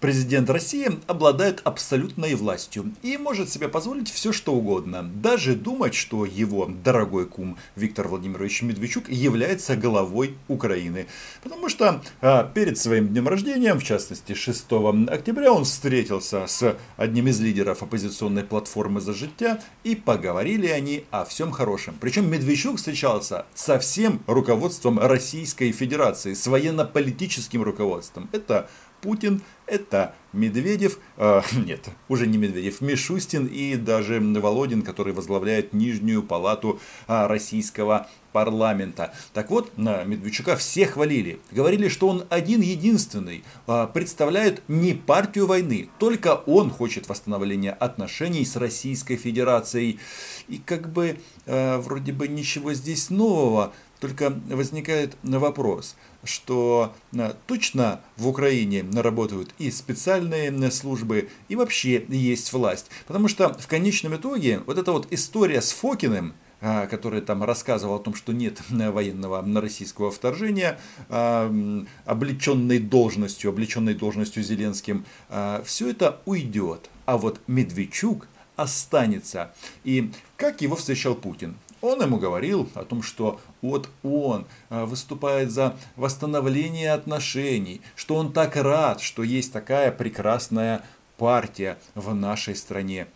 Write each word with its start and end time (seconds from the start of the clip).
Президент 0.00 0.48
России 0.48 1.00
обладает 1.08 1.60
абсолютной 1.64 2.36
властью 2.36 2.92
и 3.02 3.16
может 3.16 3.50
себе 3.50 3.66
позволить 3.66 4.08
все 4.08 4.32
что 4.32 4.54
угодно. 4.54 5.02
Даже 5.02 5.56
думать, 5.56 5.96
что 5.96 6.24
его 6.24 6.70
дорогой 6.84 7.26
кум 7.26 7.56
Виктор 7.74 8.06
Владимирович 8.06 8.62
Медведчук 8.62 9.08
является 9.08 9.74
головой 9.74 10.36
Украины. 10.46 11.08
Потому 11.42 11.68
что 11.68 12.00
а, 12.20 12.44
перед 12.44 12.78
своим 12.78 13.08
днем 13.08 13.26
рождения, 13.26 13.74
в 13.74 13.82
частности 13.82 14.34
6 14.34 14.66
октября, 15.08 15.52
он 15.52 15.64
встретился 15.64 16.46
с 16.46 16.76
одним 16.96 17.26
из 17.26 17.40
лидеров 17.40 17.82
оппозиционной 17.82 18.44
платформы 18.44 19.00
«За 19.00 19.12
життя» 19.12 19.60
и 19.82 19.96
поговорили 19.96 20.68
они 20.68 21.06
о 21.10 21.24
всем 21.24 21.50
хорошем. 21.50 21.96
Причем 22.00 22.30
Медведчук 22.30 22.76
встречался 22.76 23.46
со 23.52 23.80
всем 23.80 24.22
руководством 24.28 25.00
Российской 25.00 25.72
Федерации, 25.72 26.34
с 26.34 26.46
военно-политическим 26.46 27.64
руководством. 27.64 28.28
Это 28.30 28.70
Путин, 29.00 29.42
это 29.66 30.14
Медведев, 30.32 30.98
э, 31.16 31.42
нет, 31.64 31.88
уже 32.08 32.26
не 32.26 32.38
Медведев, 32.38 32.80
Мишустин 32.80 33.46
и 33.46 33.76
даже 33.76 34.20
Володин, 34.20 34.82
который 34.82 35.12
возглавляет 35.12 35.72
Нижнюю 35.72 36.22
палату 36.22 36.80
э, 37.06 37.26
российского 37.26 38.08
парламента. 38.32 39.14
Так 39.32 39.50
вот, 39.50 39.76
на 39.78 40.04
Медведчука 40.04 40.56
все 40.56 40.86
хвалили. 40.86 41.40
Говорили, 41.50 41.88
что 41.88 42.08
он 42.08 42.24
один 42.28 42.60
единственный 42.60 43.42
э, 43.66 43.88
представляет 43.92 44.62
не 44.68 44.94
партию 44.94 45.46
войны, 45.46 45.88
только 45.98 46.34
он 46.46 46.70
хочет 46.70 47.08
восстановления 47.08 47.72
отношений 47.72 48.44
с 48.44 48.56
Российской 48.56 49.16
Федерацией. 49.16 49.98
И 50.48 50.58
как 50.58 50.92
бы 50.92 51.18
э, 51.46 51.78
вроде 51.78 52.12
бы 52.12 52.28
ничего 52.28 52.74
здесь 52.74 53.10
нового, 53.10 53.72
только 54.00 54.30
возникает 54.48 55.16
вопрос, 55.22 55.96
что 56.24 56.94
э, 57.12 57.32
точно 57.46 58.00
в 58.16 58.28
Украине 58.28 58.84
работают 58.94 59.54
и 59.58 59.70
специальные 59.70 60.70
службы, 60.70 61.28
и 61.48 61.56
вообще 61.56 62.04
есть 62.08 62.52
власть. 62.52 62.90
Потому 63.06 63.28
что 63.28 63.52
в 63.54 63.66
конечном 63.66 64.16
итоге 64.16 64.60
вот 64.66 64.78
эта 64.78 64.92
вот 64.92 65.08
история 65.10 65.60
с 65.60 65.72
Фокиным, 65.72 66.34
э, 66.60 66.86
который 66.86 67.20
там 67.20 67.42
рассказывал 67.42 67.96
о 67.96 67.98
том, 67.98 68.14
что 68.14 68.32
нет 68.32 68.60
военного 68.68 69.42
на 69.42 69.60
российского 69.60 70.10
вторжения, 70.10 70.78
э, 71.08 71.84
облеченной 72.04 72.78
должностью, 72.78 73.50
облеченной 73.50 73.94
должностью 73.94 74.42
Зеленским, 74.42 75.04
все 75.64 75.90
это 75.90 76.20
уйдет. 76.24 76.90
А 77.06 77.16
вот 77.16 77.40
Медведчук 77.46 78.28
останется. 78.56 79.52
И 79.84 80.10
как 80.36 80.60
его 80.60 80.76
встречал 80.76 81.14
Путин? 81.14 81.56
Он 81.80 82.02
ему 82.02 82.18
говорил 82.18 82.68
о 82.74 82.84
том, 82.84 83.02
что 83.02 83.40
вот 83.62 83.88
он 84.02 84.46
а, 84.68 84.84
выступает 84.84 85.50
за 85.50 85.76
восстановление 85.96 86.92
отношений, 86.92 87.80
что 87.94 88.16
он 88.16 88.32
так 88.32 88.56
рад, 88.56 89.00
что 89.00 89.22
есть 89.22 89.52
такая 89.52 89.92
прекрасная 89.92 90.82
партия 91.16 91.78
в 91.94 92.14
нашей 92.14 92.56
стране. 92.56 93.06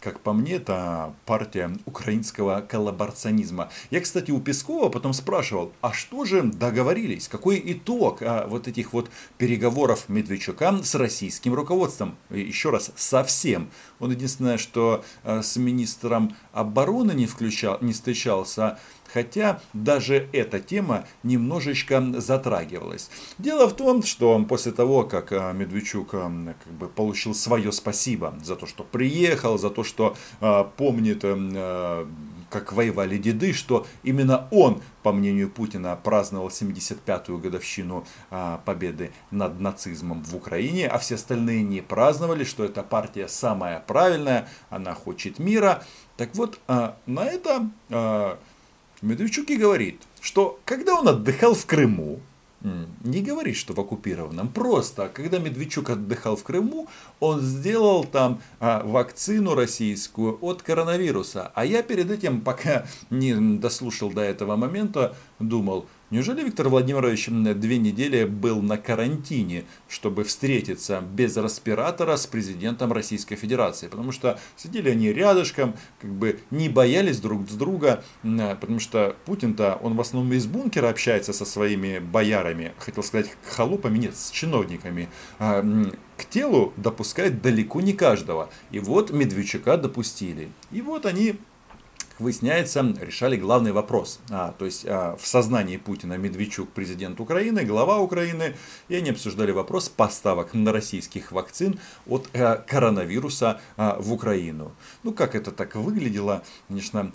Как 0.00 0.20
по 0.20 0.32
мне, 0.32 0.54
это 0.54 1.14
партия 1.26 1.76
украинского 1.84 2.62
коллаборационизма. 2.66 3.68
Я, 3.90 4.00
кстати, 4.00 4.30
у 4.30 4.40
Пескова 4.40 4.88
потом 4.88 5.12
спрашивал, 5.12 5.72
а 5.82 5.92
что 5.92 6.24
же 6.24 6.42
договорились? 6.42 7.28
Какой 7.28 7.60
итог 7.62 8.22
а, 8.22 8.46
вот 8.46 8.66
этих 8.66 8.94
вот 8.94 9.10
переговоров 9.36 10.08
Медведчука 10.08 10.82
с 10.82 10.94
российским 10.94 11.52
руководством? 11.52 12.16
Еще 12.30 12.70
раз, 12.70 12.92
совсем. 12.96 13.68
Он 13.98 14.10
единственное, 14.10 14.56
что 14.56 15.04
а, 15.22 15.42
с 15.42 15.56
министром 15.56 16.34
обороны 16.54 17.12
не, 17.12 17.26
включал, 17.26 17.76
не 17.82 17.92
встречался, 17.92 18.78
хотя 19.12 19.60
даже 19.72 20.28
эта 20.32 20.60
тема 20.60 21.04
немножечко 21.22 22.02
затрагивалась. 22.18 23.10
Дело 23.38 23.68
в 23.68 23.74
том, 23.74 24.02
что 24.02 24.38
после 24.48 24.72
того, 24.72 25.04
как 25.04 25.32
а, 25.32 25.52
Медведчук 25.52 26.14
а, 26.14 26.54
как 26.62 26.72
бы, 26.72 26.88
получил 26.88 27.34
свое 27.34 27.72
спасибо 27.72 28.34
за 28.42 28.56
то, 28.56 28.66
что 28.66 28.84
приехал, 28.84 29.58
за 29.58 29.70
то, 29.70 29.84
что 29.84 30.16
а, 30.40 30.64
помнит 30.64 31.24
как 32.50 32.72
воевали 32.72 33.16
деды, 33.16 33.52
что 33.52 33.86
именно 34.02 34.48
он, 34.50 34.82
по 35.04 35.12
мнению 35.12 35.48
Путина, 35.50 35.94
праздновал 35.94 36.48
75-ю 36.48 37.38
годовщину 37.38 38.04
победы 38.64 39.12
над 39.30 39.60
нацизмом 39.60 40.24
в 40.24 40.34
Украине, 40.34 40.88
а 40.88 40.98
все 40.98 41.14
остальные 41.14 41.62
не 41.62 41.80
праздновали, 41.80 42.42
что 42.42 42.64
эта 42.64 42.82
партия 42.82 43.28
самая 43.28 43.78
правильная, 43.78 44.48
она 44.68 44.94
хочет 44.94 45.38
мира. 45.38 45.84
Так 46.16 46.34
вот, 46.34 46.58
на 46.66 47.24
это 47.24 47.68
Медведчук 49.02 49.50
и 49.50 49.56
говорит, 49.56 50.02
что 50.20 50.60
когда 50.64 50.94
он 50.94 51.08
отдыхал 51.08 51.54
в 51.54 51.64
Крыму, 51.66 52.20
не 53.04 53.22
говорит, 53.22 53.56
что 53.56 53.72
в 53.72 53.80
оккупированном, 53.80 54.48
просто 54.48 55.10
когда 55.12 55.38
Медведчук 55.38 55.88
отдыхал 55.88 56.36
в 56.36 56.42
Крыму, 56.42 56.88
он 57.18 57.40
сделал 57.40 58.04
там 58.04 58.42
а, 58.58 58.82
вакцину 58.84 59.54
российскую 59.54 60.38
от 60.42 60.62
коронавируса. 60.62 61.52
А 61.54 61.64
я 61.64 61.82
перед 61.82 62.10
этим, 62.10 62.42
пока 62.42 62.86
не 63.08 63.34
дослушал 63.58 64.10
до 64.10 64.20
этого 64.20 64.56
момента, 64.56 65.16
думал, 65.38 65.86
Неужели 66.10 66.42
Виктор 66.42 66.68
Владимирович 66.68 67.28
две 67.28 67.78
недели 67.78 68.24
был 68.24 68.60
на 68.62 68.78
карантине, 68.78 69.64
чтобы 69.88 70.24
встретиться 70.24 71.00
без 71.00 71.36
респиратора 71.36 72.16
с 72.16 72.26
президентом 72.26 72.92
Российской 72.92 73.36
Федерации? 73.36 73.86
Потому 73.86 74.10
что 74.10 74.40
сидели 74.56 74.90
они 74.90 75.12
рядышком, 75.12 75.76
как 76.00 76.10
бы 76.10 76.40
не 76.50 76.68
боялись 76.68 77.20
друг 77.20 77.48
с 77.48 77.54
друга, 77.54 78.02
потому 78.22 78.80
что 78.80 79.14
Путин-то, 79.24 79.78
он 79.82 79.94
в 79.94 80.00
основном 80.00 80.32
из 80.32 80.46
бункера 80.46 80.88
общается 80.88 81.32
со 81.32 81.44
своими 81.44 82.00
боярами, 82.00 82.72
хотел 82.78 83.04
сказать, 83.04 83.30
холопами, 83.44 83.98
нет, 83.98 84.16
с 84.16 84.30
чиновниками 84.30 85.08
а, 85.38 85.64
к 86.16 86.24
телу 86.24 86.72
допускает 86.76 87.40
далеко 87.40 87.80
не 87.80 87.92
каждого. 87.92 88.50
И 88.72 88.80
вот 88.80 89.10
Медведчука 89.12 89.76
допустили. 89.76 90.50
И 90.72 90.82
вот 90.82 91.06
они 91.06 91.36
выясняется, 92.20 92.94
решали 93.00 93.36
главный 93.36 93.72
вопрос. 93.72 94.20
А, 94.30 94.54
то 94.58 94.64
есть 94.64 94.84
а, 94.86 95.16
в 95.16 95.26
сознании 95.26 95.76
Путина 95.76 96.16
Медведчук 96.18 96.70
президент 96.70 97.20
Украины, 97.20 97.64
глава 97.64 97.98
Украины, 97.98 98.54
и 98.88 98.94
они 98.94 99.10
обсуждали 99.10 99.52
вопрос 99.52 99.88
поставок 99.88 100.54
на 100.54 100.72
российских 100.72 101.32
вакцин 101.32 101.78
от 102.06 102.28
а, 102.34 102.56
коронавируса 102.56 103.60
а, 103.76 103.96
в 103.98 104.12
Украину. 104.12 104.72
Ну, 105.02 105.12
как 105.12 105.34
это 105.34 105.50
так 105.50 105.74
выглядело, 105.74 106.42
конечно, 106.68 107.12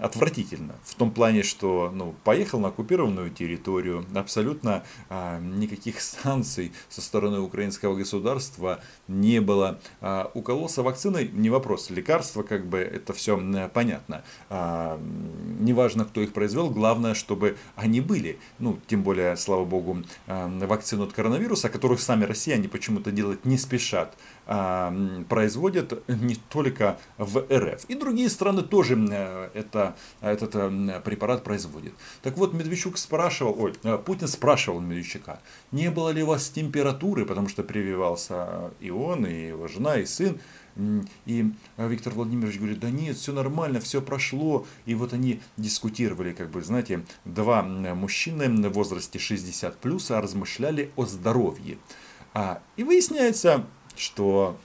отвратительно. 0.00 0.74
В 0.84 0.94
том 0.94 1.10
плане, 1.10 1.42
что 1.42 1.90
ну, 1.94 2.14
поехал 2.24 2.60
на 2.60 2.68
оккупированную 2.68 3.30
территорию, 3.30 4.04
абсолютно 4.14 4.84
а, 5.08 5.38
никаких 5.40 6.00
санкций 6.00 6.72
со 6.88 7.00
стороны 7.00 7.40
украинского 7.40 7.94
государства 7.94 8.80
не 9.08 9.40
было. 9.40 9.80
А, 10.00 10.30
укололся 10.34 10.82
вакциной, 10.82 11.28
не 11.32 11.50
вопрос, 11.50 11.90
лекарства, 11.90 12.42
как 12.42 12.66
бы 12.66 12.78
это 12.78 13.12
все 13.12 13.40
понятно. 13.72 14.24
А, 14.50 15.00
неважно, 15.60 16.04
кто 16.04 16.20
их 16.20 16.32
произвел, 16.32 16.70
главное, 16.70 17.14
чтобы 17.14 17.56
они 17.76 18.00
были. 18.00 18.38
Ну, 18.58 18.78
тем 18.86 19.02
более, 19.02 19.36
слава 19.36 19.64
богу, 19.64 20.02
а, 20.26 20.48
вакцину 20.66 21.04
от 21.04 21.12
коронавируса, 21.12 21.68
которую 21.68 21.98
сами 21.98 22.24
россияне 22.24 22.68
почему-то 22.68 23.10
делать 23.10 23.44
не 23.44 23.58
спешат, 23.58 24.16
производят 24.44 26.08
не 26.08 26.34
только 26.34 26.98
в 27.18 27.46
РФ. 27.50 27.84
И 27.86 27.94
другие 27.94 28.28
страны 28.28 28.62
тоже 28.62 28.96
это, 29.54 29.96
этот 30.20 30.52
препарат 31.04 31.44
производят. 31.44 31.92
Так 32.22 32.36
вот, 32.36 32.52
Медведчук 32.52 32.98
спрашивал, 32.98 33.56
ой, 33.58 33.74
Путин 34.04 34.28
спрашивал 34.28 34.80
Медведчука, 34.80 35.40
не 35.70 35.90
было 35.90 36.10
ли 36.10 36.22
у 36.22 36.26
вас 36.26 36.48
температуры, 36.48 37.24
потому 37.24 37.48
что 37.48 37.62
прививался 37.62 38.72
и 38.80 38.90
он, 38.90 39.26
и 39.26 39.48
его 39.48 39.68
жена, 39.68 39.96
и 39.98 40.04
сын. 40.04 40.40
И 41.26 41.52
Виктор 41.76 42.14
Владимирович 42.14 42.56
говорит, 42.56 42.80
да 42.80 42.90
нет, 42.90 43.16
все 43.16 43.32
нормально, 43.32 43.80
все 43.80 44.00
прошло. 44.00 44.66
И 44.86 44.94
вот 44.94 45.12
они 45.12 45.40
дискутировали, 45.56 46.32
как 46.32 46.50
бы, 46.50 46.62
знаете, 46.62 47.04
два 47.24 47.62
мужчины 47.62 48.48
в 48.68 48.72
возрасте 48.72 49.18
60 49.18 49.78
плюс 49.78 50.10
размышляли 50.10 50.90
о 50.96 51.04
здоровье. 51.04 51.78
А, 52.34 52.62
и 52.76 52.84
выясняется, 52.84 53.66
что 53.96 54.56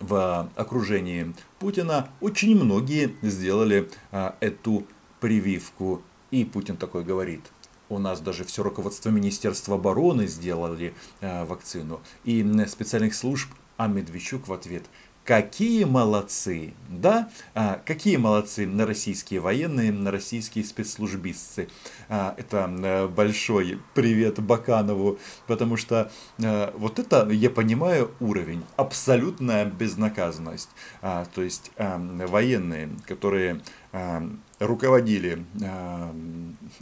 в 0.00 0.50
окружении 0.54 1.34
Путина 1.58 2.08
очень 2.20 2.54
многие 2.56 3.16
сделали 3.22 3.90
а, 4.12 4.36
эту 4.40 4.86
прививку. 5.20 6.02
И 6.30 6.44
Путин 6.44 6.76
такой 6.76 7.04
говорит, 7.04 7.40
у 7.88 7.98
нас 7.98 8.20
даже 8.20 8.44
все 8.44 8.62
руководство 8.62 9.10
Министерства 9.10 9.76
обороны 9.76 10.26
сделали 10.26 10.94
а, 11.20 11.44
вакцину. 11.46 12.00
И 12.24 12.44
специальных 12.66 13.14
служб, 13.14 13.48
а 13.76 13.88
Медведчук 13.88 14.48
в 14.48 14.52
ответ– 14.52 14.84
Какие 15.28 15.84
молодцы, 15.84 16.72
да? 16.88 17.28
А, 17.54 17.82
какие 17.84 18.16
молодцы 18.16 18.66
на 18.66 18.86
российские 18.86 19.40
военные, 19.40 19.92
на 19.92 20.10
российские 20.10 20.64
спецслужбистцы. 20.64 21.68
А, 22.08 22.34
это 22.38 22.66
э, 22.66 23.08
большой 23.08 23.78
привет 23.92 24.40
Баканову, 24.40 25.18
потому 25.46 25.76
что 25.76 26.10
а, 26.42 26.72
вот 26.78 26.98
это, 26.98 27.28
я 27.28 27.50
понимаю, 27.50 28.10
уровень, 28.20 28.64
абсолютная 28.76 29.66
безнаказанность. 29.66 30.70
А, 31.02 31.26
то 31.34 31.42
есть 31.42 31.72
а, 31.76 31.98
военные, 32.26 32.88
которые 33.06 33.60
а, 33.92 34.26
руководили 34.60 35.44
а, 35.62 36.14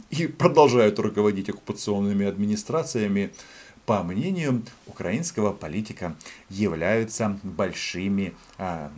и 0.09 0.27
продолжают 0.27 0.99
руководить 0.99 1.49
оккупационными 1.49 2.25
администрациями, 2.25 3.33
по 3.87 4.03
мнению 4.03 4.63
украинского 4.85 5.53
политика, 5.53 6.15
являются 6.49 7.39
большими 7.41 8.35
а, 8.57 8.91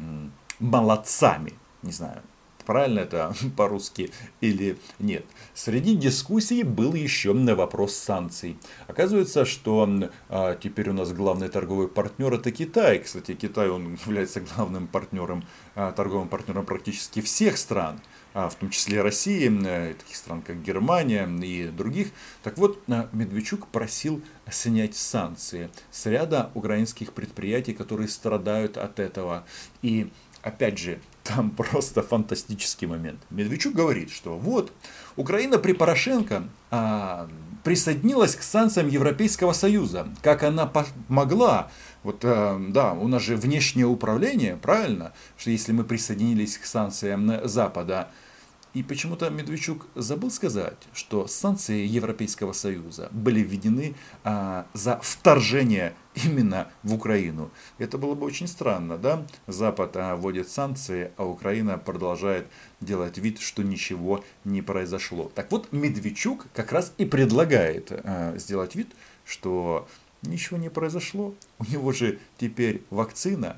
молодцами. 0.59 1.53
Не 1.83 1.91
знаю, 1.91 2.23
правильно 2.65 2.99
это 3.01 3.33
по-русски 3.55 4.11
или 4.41 4.79
нет. 4.97 5.25
Среди 5.53 5.95
дискуссий 5.95 6.63
был 6.63 6.95
еще 6.95 7.33
вопрос 7.33 7.93
санкций. 7.93 8.57
Оказывается, 8.87 9.45
что 9.45 9.87
а, 10.27 10.55
теперь 10.55 10.89
у 10.89 10.93
нас 10.93 11.13
главный 11.13 11.49
торговый 11.49 11.87
партнер 11.87 12.33
это 12.33 12.51
Китай. 12.51 12.97
Кстати, 12.97 13.35
Китай 13.35 13.69
он 13.69 13.93
является 14.07 14.41
главным 14.41 14.87
партнером, 14.87 15.43
а, 15.75 15.91
торговым 15.91 16.29
партнером 16.29 16.65
практически 16.65 17.21
всех 17.21 17.59
стран 17.59 18.01
в 18.33 18.55
том 18.55 18.69
числе 18.69 19.01
России, 19.01 19.49
э, 19.65 19.93
таких 19.93 20.15
стран 20.15 20.41
как 20.41 20.61
Германия 20.61 21.27
и 21.41 21.67
других. 21.67 22.09
Так 22.43 22.57
вот, 22.57 22.83
Медведчук 22.87 23.67
просил 23.67 24.21
снять 24.49 24.95
санкции 24.95 25.69
с 25.91 26.05
ряда 26.05 26.51
украинских 26.53 27.13
предприятий, 27.13 27.73
которые 27.73 28.07
страдают 28.07 28.77
от 28.77 28.99
этого. 28.99 29.45
И 29.81 30.11
опять 30.41 30.77
же, 30.77 30.99
там 31.29 31.51
просто 31.57 32.01
фантастический 32.01 32.87
момент. 32.87 33.19
Медведчук 33.29 33.73
говорит, 33.73 34.11
что 34.11 34.37
вот, 34.37 34.71
Украина 35.15 35.57
при 35.57 35.73
Порошенко 35.73 36.43
а, 36.71 37.29
присоединилась 37.63 38.35
к 38.35 38.41
санкциям 38.41 38.87
Европейского 38.87 39.53
Союза. 39.53 40.07
Как 40.21 40.43
она 40.43 40.71
могла, 41.07 41.71
вот, 42.03 42.21
а, 42.23 42.59
да, 42.69 42.93
у 42.93 43.07
нас 43.07 43.21
же 43.21 43.35
внешнее 43.35 43.85
управление, 43.85 44.57
правильно, 44.57 45.13
что 45.37 45.51
если 45.51 45.71
мы 45.71 45.83
присоединились 45.83 46.57
к 46.57 46.65
санкциям 46.65 47.47
Запада, 47.47 48.09
и 48.75 48.83
почему-то 48.83 49.29
Медведчук 49.31 49.87
забыл 49.95 50.29
сказать, 50.29 50.77
что 50.93 51.27
санкции 51.27 51.87
Европейского 51.87 52.53
Союза 52.53 53.09
были 53.11 53.39
введены 53.39 53.95
а, 54.23 54.67
за 54.73 54.99
вторжение 55.01 55.95
именно 56.25 56.71
в 56.83 56.93
Украину. 56.93 57.51
Это 57.77 57.97
было 57.97 58.15
бы 58.15 58.25
очень 58.25 58.47
странно, 58.47 58.97
да? 58.97 59.25
Запад 59.47 59.95
а, 59.95 60.15
вводит 60.15 60.49
санкции, 60.49 61.11
а 61.17 61.25
Украина 61.25 61.77
продолжает 61.77 62.47
делать 62.81 63.17
вид, 63.17 63.39
что 63.39 63.63
ничего 63.63 64.23
не 64.43 64.61
произошло. 64.61 65.31
Так 65.35 65.51
вот, 65.51 65.71
Медведчук 65.71 66.47
как 66.53 66.71
раз 66.71 66.93
и 66.97 67.05
предлагает 67.05 67.91
а, 67.91 68.37
сделать 68.37 68.75
вид, 68.75 68.89
что 69.25 69.87
ничего 70.21 70.57
не 70.57 70.69
произошло. 70.69 71.33
У 71.59 71.65
него 71.65 71.91
же 71.91 72.19
теперь 72.37 72.83
вакцина. 72.89 73.57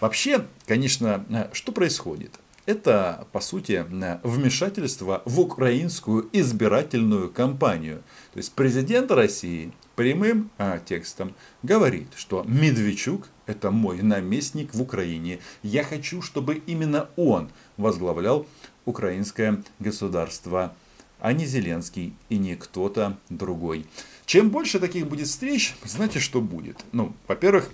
Вообще, 0.00 0.46
конечно, 0.66 1.24
а, 1.30 1.50
что 1.52 1.72
происходит? 1.72 2.38
Это, 2.66 3.26
по 3.32 3.40
сути, 3.40 3.84
вмешательство 4.22 5.22
в 5.26 5.38
украинскую 5.38 6.30
избирательную 6.32 7.30
кампанию. 7.30 8.02
То 8.32 8.38
есть 8.38 8.52
президент 8.52 9.10
России 9.10 9.72
прямым 9.96 10.50
а, 10.58 10.78
текстом 10.78 11.34
говорит, 11.62 12.08
что 12.16 12.44
Медведчук– 12.46 13.28
это 13.46 13.70
мой 13.70 14.02
наместник 14.02 14.74
в 14.74 14.82
Украине. 14.82 15.40
Я 15.62 15.84
хочу, 15.84 16.22
чтобы 16.22 16.62
именно 16.66 17.08
он 17.16 17.50
возглавлял 17.76 18.46
украинское 18.84 19.62
государство, 19.78 20.74
а 21.20 21.32
не 21.32 21.46
Зеленский 21.46 22.14
и 22.28 22.38
не 22.38 22.56
кто-то 22.56 23.18
другой. 23.28 23.86
Чем 24.26 24.50
больше 24.50 24.78
таких 24.78 25.06
будет 25.06 25.28
встреч, 25.28 25.74
знаете, 25.84 26.18
что 26.18 26.40
будет? 26.40 26.84
Ну, 26.92 27.14
во-первых, 27.28 27.70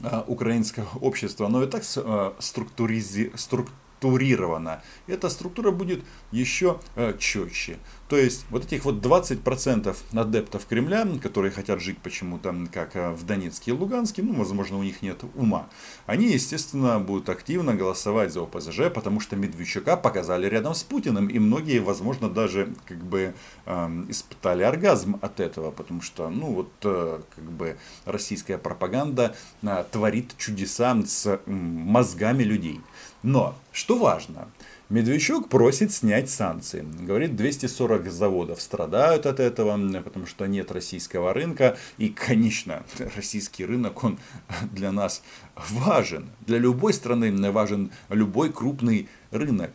а, 0.00 0.24
украинское 0.26 0.86
общество, 1.00 1.46
оно 1.46 1.62
и 1.62 1.66
так 1.66 1.82
а, 1.96 2.34
структуризи... 2.38 3.32
структуризировано 3.36 3.82
структурирована, 4.02 4.82
эта 5.06 5.28
структура 5.28 5.70
будет 5.70 6.02
еще 6.32 6.80
э, 6.96 7.14
четче. 7.18 7.78
То 8.08 8.16
есть 8.18 8.44
вот 8.50 8.64
этих 8.64 8.84
вот 8.84 8.96
20% 8.96 9.96
адептов 10.12 10.66
Кремля, 10.66 11.06
которые 11.22 11.50
хотят 11.50 11.80
жить 11.80 11.98
почему-то 11.98 12.54
как 12.72 12.96
э, 12.96 13.12
в 13.12 13.24
Донецке 13.24 13.70
и 13.70 13.74
Луганске, 13.74 14.22
ну, 14.22 14.34
возможно, 14.34 14.78
у 14.78 14.82
них 14.82 15.02
нет 15.02 15.22
ума, 15.34 15.68
они, 16.06 16.26
естественно, 16.26 16.98
будут 16.98 17.28
активно 17.28 17.74
голосовать 17.74 18.32
за 18.32 18.42
ОПЗЖ, 18.42 18.92
потому 18.92 19.20
что 19.20 19.36
Медведчука 19.36 19.96
показали 19.96 20.46
рядом 20.46 20.74
с 20.74 20.82
Путиным, 20.82 21.28
и 21.28 21.38
многие, 21.38 21.78
возможно, 21.78 22.28
даже 22.28 22.74
как 22.86 22.98
бы 22.98 23.34
э, 23.66 24.04
испытали 24.08 24.62
оргазм 24.62 25.16
от 25.22 25.40
этого, 25.40 25.70
потому 25.70 26.02
что, 26.02 26.28
ну, 26.28 26.52
вот 26.52 26.72
э, 26.84 27.20
как 27.34 27.44
бы 27.44 27.76
российская 28.04 28.58
пропаганда 28.58 29.34
э, 29.62 29.84
творит 29.90 30.36
чудеса 30.36 30.96
с 31.06 31.26
э, 31.26 31.38
мозгами 31.46 32.42
людей. 32.42 32.80
Но, 33.22 33.54
что 33.72 33.98
важно, 33.98 34.48
Медведчук 34.88 35.48
просит 35.48 35.92
снять 35.92 36.28
санкции. 36.28 36.84
Говорит, 37.00 37.34
240 37.34 38.10
заводов 38.10 38.60
страдают 38.60 39.24
от 39.24 39.40
этого, 39.40 39.78
потому 40.02 40.26
что 40.26 40.46
нет 40.46 40.70
российского 40.70 41.32
рынка. 41.32 41.78
И, 41.96 42.08
конечно, 42.10 42.82
российский 43.16 43.64
рынок, 43.64 44.04
он 44.04 44.18
для 44.72 44.92
нас 44.92 45.22
важен. 45.56 46.30
Для 46.46 46.58
любой 46.58 46.92
страны 46.92 47.50
важен 47.50 47.90
любой 48.10 48.52
крупный 48.52 49.08
рынок. 49.30 49.70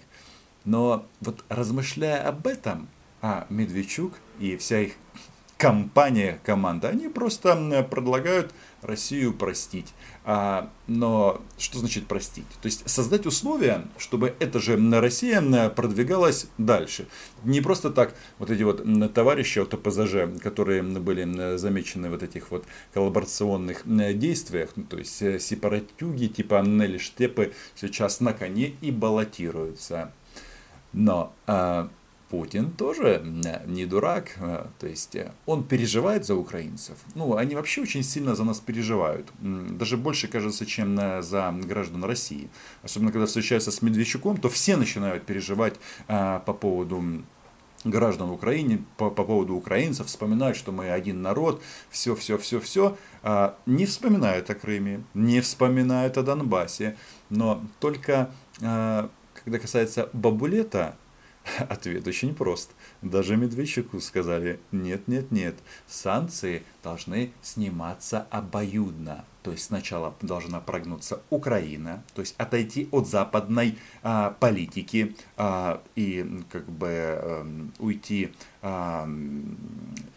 Но 0.65 1.05
вот 1.21 1.43
размышляя 1.49 2.27
об 2.27 2.45
этом, 2.45 2.87
а 3.21 3.47
Медведчук 3.49 4.13
и 4.39 4.57
вся 4.57 4.81
их 4.81 4.93
компания, 5.57 6.39
команда, 6.43 6.89
они 6.89 7.07
просто 7.07 7.87
предлагают 7.89 8.53
Россию 8.87 9.33
простить. 9.33 9.93
А, 10.25 10.69
но 10.87 11.41
что 11.57 11.79
значит 11.79 12.07
простить? 12.07 12.47
То 12.61 12.65
есть 12.65 12.89
создать 12.89 13.25
условия, 13.25 13.85
чтобы 13.97 14.35
эта 14.39 14.59
же 14.59 14.77
Россия 14.99 15.69
продвигалась 15.69 16.47
дальше. 16.57 17.07
Не 17.43 17.61
просто 17.61 17.89
так 17.89 18.13
вот 18.39 18.49
эти 18.49 18.63
вот 18.63 18.83
товарищи 19.13 19.59
от 19.59 19.73
ОПЗЖ, 19.73 20.41
которые 20.41 20.83
были 20.83 21.57
замечены 21.57 22.09
в 22.09 22.17
вот 22.17 22.23
этих 22.23 22.51
вот 22.51 22.65
коллаборационных 22.93 23.83
действиях, 24.17 24.71
ну, 24.75 24.83
то 24.83 24.97
есть 24.97 25.21
э, 25.21 25.39
сепаратюги 25.39 26.27
типа 26.27 26.61
Нелли 26.61 26.97
Штепы 26.97 27.53
сейчас 27.75 28.19
на 28.19 28.33
коне 28.33 28.73
и 28.81 28.91
баллотируются. 28.91 30.11
Но 30.93 31.33
а, 31.45 31.89
Путин 32.29 32.71
тоже 32.71 33.23
не 33.65 33.85
дурак, 33.85 34.35
э, 34.37 34.65
то 34.79 34.87
есть 34.87 35.15
э, 35.15 35.31
он 35.45 35.63
переживает 35.63 36.25
за 36.25 36.35
украинцев. 36.35 36.97
Ну, 37.15 37.35
они 37.37 37.55
вообще 37.55 37.81
очень 37.81 38.03
сильно 38.03 38.35
за 38.35 38.43
нас 38.43 38.59
переживают. 38.59 39.31
Даже 39.39 39.95
больше, 39.95 40.27
кажется, 40.27 40.65
чем 40.65 40.97
за 41.21 41.55
граждан 41.63 42.03
России. 42.03 42.49
Особенно, 42.83 43.11
когда 43.11 43.27
встречаются 43.27 43.71
с 43.71 43.81
Медведчуком, 43.81 44.37
то 44.37 44.49
все 44.49 44.75
начинают 44.75 45.25
переживать 45.25 45.75
э, 46.07 46.41
по 46.45 46.53
поводу 46.53 47.23
граждан 47.85 48.31
Украины, 48.31 48.83
по, 48.97 49.09
по 49.09 49.23
поводу 49.23 49.55
украинцев, 49.55 50.07
вспоминают, 50.07 50.57
что 50.57 50.73
мы 50.73 50.89
один 50.89 51.21
народ, 51.21 51.61
все, 51.89 52.13
все, 52.15 52.37
все, 52.37 52.59
все. 52.59 52.97
А, 53.23 53.55
не 53.65 53.85
вспоминают 53.85 54.49
о 54.49 54.55
Крыме, 54.55 55.03
не 55.13 55.39
вспоминают 55.39 56.17
о 56.17 56.23
Донбассе. 56.23 56.97
Но 57.29 57.63
только 57.79 58.31
когда 59.47 59.59
касается 59.59 60.09
Бабулета, 60.13 60.97
Ответ 61.69 62.07
очень 62.07 62.35
прост. 62.35 62.71
Даже 63.01 63.37
Медведчуку 63.37 63.99
сказали, 63.99 64.59
нет, 64.71 65.07
нет, 65.07 65.31
нет, 65.31 65.55
санкции 65.87 66.63
должны 66.83 67.31
сниматься 67.41 68.27
обоюдно. 68.29 69.25
То 69.43 69.51
есть 69.51 69.65
сначала 69.65 70.13
должна 70.21 70.59
прогнуться 70.59 71.21
Украина, 71.29 72.03
то 72.13 72.21
есть 72.21 72.35
отойти 72.37 72.89
от 72.91 73.07
западной 73.07 73.77
а, 74.03 74.31
политики 74.31 75.15
а, 75.37 75.81
и 75.95 76.43
как 76.51 76.69
бы 76.69 76.89
а, 76.89 77.47
уйти 77.79 78.33
а, 78.61 79.07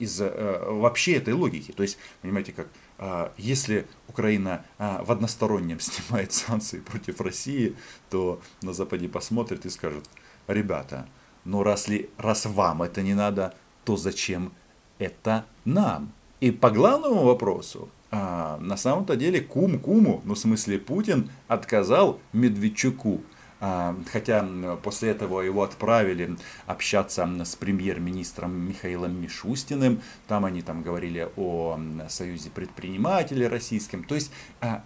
из 0.00 0.20
а, 0.20 0.72
вообще 0.72 1.12
этой 1.12 1.34
логики. 1.34 1.70
То 1.70 1.84
есть, 1.84 1.96
понимаете, 2.22 2.52
как 2.52 2.66
а, 2.98 3.32
если 3.38 3.86
Украина 4.08 4.64
а, 4.78 5.04
в 5.04 5.12
одностороннем 5.12 5.78
снимает 5.80 6.32
санкции 6.32 6.80
против 6.80 7.20
России, 7.20 7.76
то 8.10 8.40
на 8.62 8.72
Западе 8.72 9.08
посмотрят 9.08 9.64
и 9.64 9.70
скажут, 9.70 10.06
ребята, 10.48 11.06
но 11.44 11.62
раз, 11.62 11.88
ли, 11.88 12.10
раз 12.18 12.46
вам 12.46 12.82
это 12.82 13.02
не 13.02 13.14
надо, 13.14 13.54
то 13.84 13.96
зачем 13.96 14.52
это 14.98 15.44
нам? 15.64 16.12
И 16.40 16.50
по 16.50 16.70
главному 16.70 17.24
вопросу, 17.24 17.88
а, 18.10 18.58
на 18.60 18.76
самом-то 18.76 19.16
деле 19.16 19.40
кум 19.40 19.78
куму, 19.78 20.20
ну 20.24 20.34
в 20.34 20.38
смысле 20.38 20.78
Путин 20.78 21.30
отказал 21.48 22.18
Медведчуку. 22.32 23.20
А, 23.62 23.94
хотя 24.10 24.46
после 24.82 25.10
этого 25.10 25.42
его 25.42 25.62
отправили 25.62 26.36
общаться 26.66 27.28
с 27.44 27.56
премьер-министром 27.56 28.58
Михаилом 28.58 29.20
Мишустиным. 29.20 30.00
Там 30.26 30.46
они 30.46 30.62
там 30.62 30.82
говорили 30.82 31.28
о 31.36 31.78
союзе 32.08 32.48
предпринимателей 32.50 33.46
российском. 33.46 34.02
То 34.02 34.14
есть 34.14 34.32
а, 34.62 34.82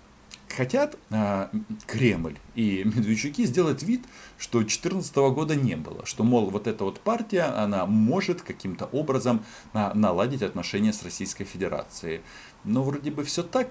хотят 0.55 0.97
а, 1.11 1.51
Кремль 1.87 2.37
и 2.55 2.83
Медведчуки 2.85 3.45
сделать 3.45 3.83
вид, 3.83 4.05
что 4.39 4.59
2014 4.59 5.17
года 5.17 5.55
не 5.55 5.77
было. 5.77 6.07
Что, 6.07 6.25
мол, 6.25 6.51
вот 6.51 6.67
эта 6.67 6.85
вот 6.85 7.01
партия, 7.01 7.43
она 7.43 7.87
может 7.87 8.43
каким-то 8.43 8.87
образом 8.87 9.45
а, 9.73 9.93
наладить 9.95 10.43
отношения 10.43 10.93
с 10.93 11.03
Российской 11.03 11.45
Федерацией. 11.45 12.21
Но 12.65 12.83
вроде 12.83 13.11
бы 13.11 13.25
все 13.25 13.43
так, 13.43 13.71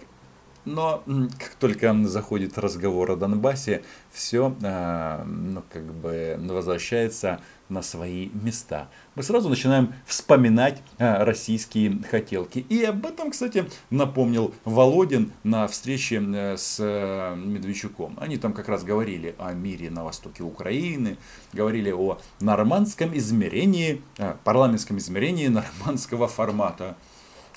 Но 0.66 1.04
как 1.38 1.56
только 1.56 1.94
заходит 2.06 2.58
разговор 2.58 3.12
о 3.12 3.16
Донбассе, 3.16 3.84
все 4.12 4.56
а, 4.64 5.24
ну, 5.26 5.64
как 5.72 5.84
бы 5.84 6.38
возвращается 6.40 7.42
на 7.70 7.82
свои 7.82 8.30
места. 8.30 8.88
Мы 9.16 9.24
сразу 9.24 9.50
начинаем 9.50 9.94
вспоминать 10.06 10.82
а, 11.00 11.26
российские 11.26 12.02
хотелки. 12.04 12.60
И 12.70 12.84
об 12.84 13.06
этом, 13.06 13.32
кстати, 13.32 13.66
напомнил 13.90 14.54
Володин 14.64 15.34
на 15.44 15.68
встрече 15.68 16.24
э, 16.24 16.58
с 16.58 16.78
э, 16.80 17.36
Медведчуком. 17.36 18.18
Они 18.20 18.38
там 18.38 18.54
как 18.54 18.70
раз 18.70 18.84
говорили 18.84 19.36
о 19.40 19.54
мире 19.54 19.90
на 19.90 20.04
востоке 20.04 20.44
Украины, 20.44 21.18
говорили 21.52 21.92
о 21.92 22.20
нормандском 22.40 23.16
измерении, 23.18 24.02
а, 24.18 24.38
парламентском 24.44 24.98
измерении 24.98 25.48
нормандского 25.48 26.28
формата. 26.28 26.96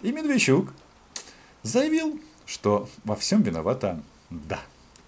И 0.03 0.13
Медведчук 0.13 0.73
заявил, 1.63 2.19
что 2.47 2.89
во 3.05 3.17
всем 3.17 3.43
виновата 3.43 4.01
да, 4.31 4.61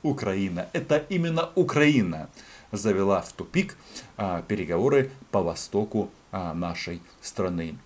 Украина. 0.03 0.69
Это 0.73 0.99
именно 1.09 1.51
Украина 1.55 2.29
завела 2.73 3.23
в 3.23 3.33
тупик 3.33 3.77
а, 4.17 4.43
переговоры 4.43 5.11
по 5.31 5.43
востоку 5.43 6.11
а, 6.33 6.53
нашей 6.55 7.01
страны. 7.23 7.77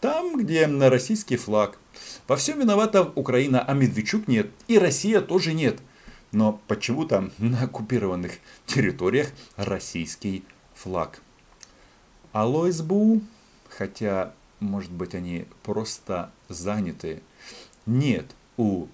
Там, 0.00 0.36
где 0.36 0.66
на 0.66 0.90
российский 0.90 1.36
флаг. 1.36 1.78
Во 2.28 2.36
всем 2.36 2.60
виновата 2.60 3.02
Украина, 3.02 3.62
а 3.62 3.72
Медведчук 3.72 4.28
нет. 4.28 4.50
И 4.68 4.78
Россия 4.78 5.20
тоже 5.20 5.54
нет. 5.54 5.80
Но 6.32 6.60
почему-то 6.68 7.30
на 7.38 7.62
оккупированных 7.62 8.32
территориях 8.66 9.28
российский 9.56 10.44
флаг. 10.74 11.22
Алло, 12.32 12.70
СБУ, 12.70 13.22
хотя, 13.70 14.34
может 14.60 14.92
быть, 14.92 15.14
они 15.14 15.46
просто 15.62 16.30
заняты. 16.50 17.22
Нет, 17.86 18.26
у 18.56 18.88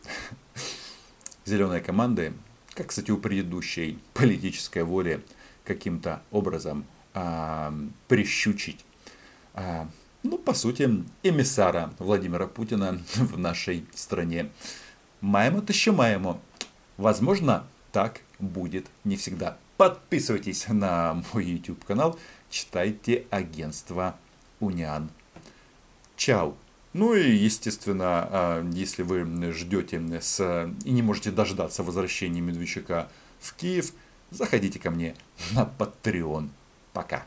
зеленой 1.45 1.81
команды, 1.81 2.33
как, 2.75 2.89
кстати, 2.89 3.11
у 3.11 3.19
предыдущей 3.19 3.99
политической 4.15 4.85
воли, 4.85 5.23
каким-то 5.65 6.23
образом 6.31 6.85
а, 7.15 7.73
прищучить, 8.09 8.85
а, 9.55 9.89
ну, 10.23 10.39
по 10.39 10.55
сути, 10.55 11.05
эмиссара 11.23 11.93
Владимира 11.99 12.47
Путина 12.47 13.01
в 13.15 13.39
нашей 13.39 13.85
стране. 13.95 14.51
Маемо 15.21 15.61
то 15.63 15.73
еще 15.73 15.93
маемо. 15.93 16.41
Возможно, 16.97 17.65
так 17.93 18.21
будет 18.39 18.87
не 19.05 19.17
всегда. 19.17 19.57
Подписывайтесь 19.77 20.67
на 20.69 21.23
мой 21.33 21.45
YouTube 21.45 21.85
канал, 21.85 22.19
читайте 22.51 23.27
агентство 23.31 24.17
Униан. 24.61 25.11
Чао! 26.17 26.55
Ну 26.93 27.15
и, 27.15 27.31
естественно, 27.31 28.29
а, 28.31 28.71
если 28.73 29.03
вы 29.03 29.53
ждете 29.53 30.21
с, 30.21 30.71
и 30.85 30.91
не 30.91 31.03
можете 31.03 31.31
дождаться 31.31 31.83
возвращения 31.83 32.41
Медведчука 32.41 33.09
в 33.41 33.55
Киев, 33.55 33.93
заходите 34.31 34.79
ко 34.79 34.91
мне 34.91 35.15
на 35.53 35.71
Patreon. 35.79 36.51
Пока. 36.93 37.25